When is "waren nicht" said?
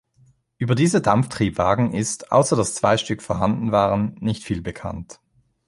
3.71-4.43